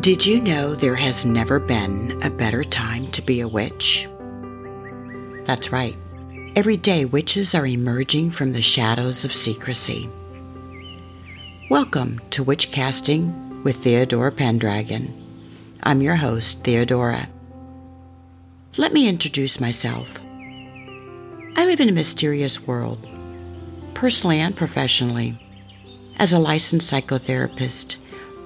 [0.00, 4.08] Did you know there has never been a better time to be a witch?
[5.44, 5.96] That's right.
[6.54, 10.08] Every day, witches are emerging from the shadows of secrecy.
[11.68, 15.12] Welcome to Witch Casting with Theodora Pendragon.
[15.82, 17.28] I'm your host, Theodora.
[18.76, 20.20] Let me introduce myself.
[21.56, 23.04] I live in a mysterious world,
[23.94, 25.34] personally and professionally.
[26.18, 27.96] As a licensed psychotherapist,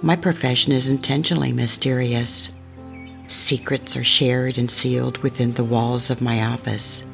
[0.03, 2.53] my profession is intentionally mysterious.
[3.29, 7.05] Secrets are shared and sealed within the walls of my office.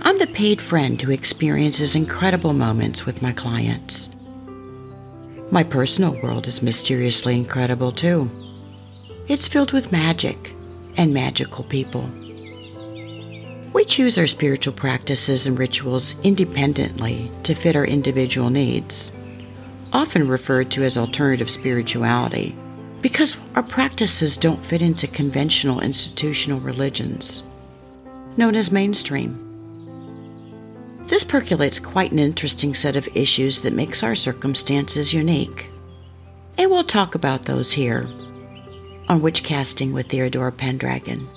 [0.00, 4.08] I'm the paid friend who experiences incredible moments with my clients.
[5.50, 8.30] My personal world is mysteriously incredible too.
[9.28, 10.52] It's filled with magic
[10.96, 12.08] and magical people.
[13.74, 19.12] We choose our spiritual practices and rituals independently to fit our individual needs
[19.94, 22.54] often referred to as alternative spirituality,
[23.00, 27.44] because our practices don't fit into conventional institutional religions,
[28.36, 29.38] known as mainstream.
[31.06, 35.68] This percolates quite an interesting set of issues that makes our circumstances unique.
[36.58, 38.06] And we'll talk about those here
[39.08, 41.28] on Witch Casting with Theodora Pendragon.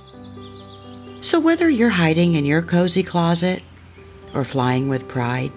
[1.22, 3.62] So whether you're hiding in your cozy closet
[4.34, 5.52] or flying with pride,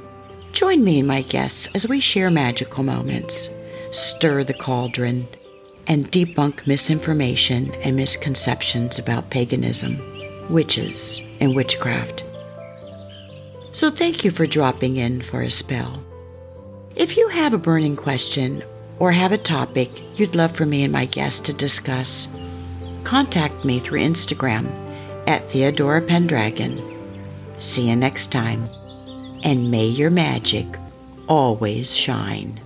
[0.52, 3.48] Join me and my guests as we share magical moments,
[3.92, 5.28] stir the cauldron,
[5.86, 9.98] and debunk misinformation and misconceptions about paganism,
[10.50, 12.24] witches, and witchcraft.
[13.72, 16.02] So, thank you for dropping in for a spell.
[16.96, 18.64] If you have a burning question
[18.98, 22.26] or have a topic you'd love for me and my guests to discuss,
[23.04, 24.68] contact me through Instagram
[25.28, 26.82] at Theodora Pendragon.
[27.60, 28.68] See you next time
[29.42, 30.66] and may your magic
[31.28, 32.60] always shine.